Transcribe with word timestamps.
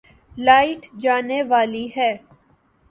light 0.37 0.81
جانے 1.01 1.41
والی 1.49 1.87
ہے 1.97 2.11